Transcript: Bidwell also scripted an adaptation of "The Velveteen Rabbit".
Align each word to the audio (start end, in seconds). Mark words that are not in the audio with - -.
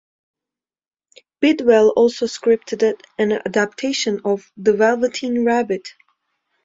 Bidwell 1.41 1.89
also 1.89 2.25
scripted 2.25 2.99
an 3.19 3.33
adaptation 3.33 4.21
of 4.25 4.51
"The 4.57 4.73
Velveteen 4.73 5.45
Rabbit". 5.45 5.89